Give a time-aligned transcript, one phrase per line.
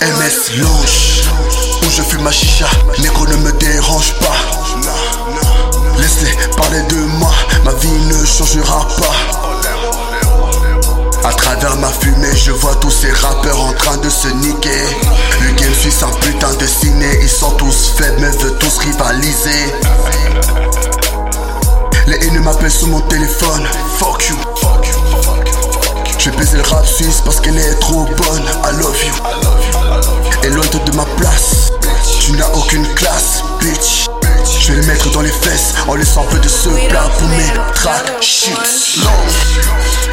[0.00, 1.24] MS Lounge,
[1.82, 2.66] où je fume ma chicha,
[3.00, 4.34] négro ne me dérange pas.
[5.98, 7.32] Laisse-les parler de moi,
[7.64, 9.14] ma vie ne changera pas.
[11.28, 14.84] À travers ma fumée, je vois tous ces rappeurs en train de se niquer.
[15.42, 19.74] Le game suit un putain de ciné, ils sont tous faibles mais veulent tous rivaliser.
[22.06, 23.68] Les haineux m'appellent sur mon téléphone,
[23.98, 24.51] fuck you.
[26.64, 26.86] Rap
[27.24, 29.12] parce qu'elle est trop bonne, I love you.
[30.44, 31.72] Éloigne-toi de ma place,
[32.20, 34.06] tu n'as aucune classe, bitch.
[34.60, 37.28] Je vais le mettre dans les fesses en laissant un peu de ce plat pour
[37.28, 38.12] mes tracks.
[38.20, 38.54] Shit.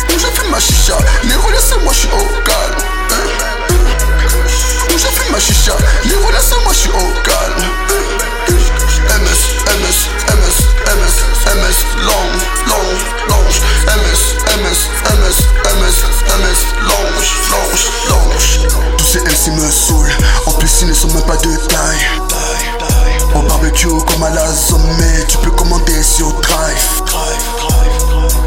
[0.09, 1.93] Où je fume ma chicha, les laissez-moi,
[20.45, 22.07] en plus ils ne sont même pas de taille.
[23.35, 27.01] Au barbecue comme à la zombie, tu peux commander sur Drive.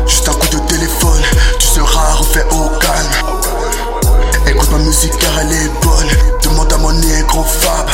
[0.07, 1.23] Juste un coup de téléphone,
[1.59, 3.39] tu seras refait au calme.
[4.47, 6.09] Écoute ma musique car elle est bonne,
[6.43, 7.89] demande à mon négro Fab.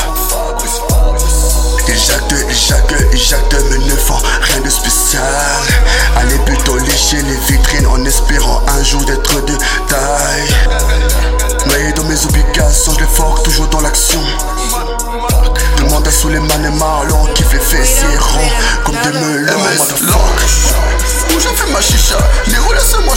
[1.87, 5.23] Il jacte, il jacte, il jacte, mais ne font rien de spécial.
[6.17, 9.57] Allez plutôt lécher les vitrines en espérant un jour d'être de
[21.79, 23.15] Long, où je fais ma chicha, Néro laisse-moi,